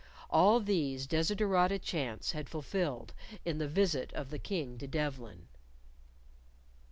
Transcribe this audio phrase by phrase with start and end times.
[0.31, 3.13] All these desiderata chance had fulfilled
[3.45, 5.47] in the visit of the King to Devlen.